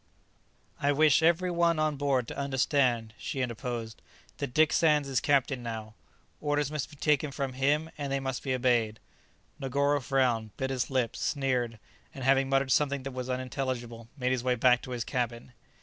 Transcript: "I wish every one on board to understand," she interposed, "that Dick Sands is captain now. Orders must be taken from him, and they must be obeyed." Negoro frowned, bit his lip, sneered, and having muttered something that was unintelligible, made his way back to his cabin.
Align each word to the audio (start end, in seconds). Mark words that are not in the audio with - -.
"I 0.81 0.91
wish 0.93 1.21
every 1.21 1.51
one 1.51 1.77
on 1.77 1.95
board 1.95 2.27
to 2.29 2.35
understand," 2.35 3.13
she 3.19 3.41
interposed, 3.41 4.01
"that 4.39 4.51
Dick 4.51 4.73
Sands 4.73 5.07
is 5.07 5.19
captain 5.19 5.61
now. 5.61 5.93
Orders 6.39 6.71
must 6.71 6.89
be 6.89 6.95
taken 6.95 7.29
from 7.31 7.53
him, 7.53 7.87
and 7.99 8.11
they 8.11 8.19
must 8.19 8.41
be 8.41 8.55
obeyed." 8.55 8.99
Negoro 9.61 10.01
frowned, 10.01 10.57
bit 10.57 10.71
his 10.71 10.89
lip, 10.89 11.15
sneered, 11.15 11.77
and 12.15 12.23
having 12.23 12.49
muttered 12.49 12.71
something 12.71 13.03
that 13.03 13.11
was 13.11 13.29
unintelligible, 13.29 14.07
made 14.17 14.31
his 14.31 14.43
way 14.43 14.55
back 14.55 14.81
to 14.81 14.89
his 14.89 15.03
cabin. 15.03 15.53